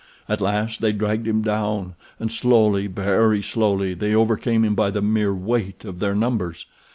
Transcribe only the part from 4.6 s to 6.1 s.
him by the mere weight of